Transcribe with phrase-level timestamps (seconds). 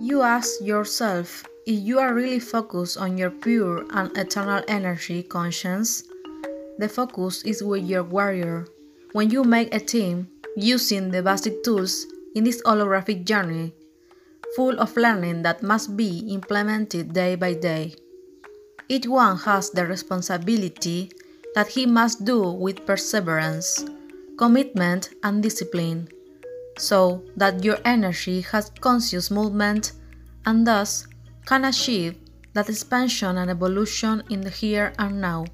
[0.00, 6.04] You ask yourself if you are really focused on your pure and eternal energy conscience.
[6.78, 8.68] The focus is with your warrior.
[9.10, 12.06] When you make a team using the basic tools
[12.36, 13.74] in this holographic journey,
[14.54, 17.94] full of learning that must be implemented day by day.
[18.88, 21.10] Each one has the responsibility
[21.56, 23.84] that he must do with perseverance,
[24.38, 26.08] commitment, and discipline,
[26.78, 29.92] so that your energy has conscious movement
[30.46, 31.06] and thus
[31.46, 32.16] can achieve
[32.54, 35.44] that expansion and evolution in the here and now.